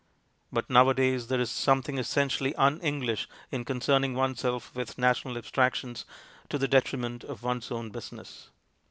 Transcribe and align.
But 0.51 0.67
nowadays 0.67 1.27
there 1.27 1.39
is 1.39 1.51
something 1.51 1.99
essentially 1.99 2.55
un 2.55 2.79
English 2.81 3.29
in 3.51 3.63
concerning 3.63 4.15
oneself 4.15 4.73
with 4.73 4.97
national 4.97 5.37
abstractions 5.37 6.05
to 6.49 6.57
the 6.57 6.67
detriment 6.67 7.23
of 7.23 7.43
one's 7.43 7.69
own 7.69 7.91
business. 7.91 8.49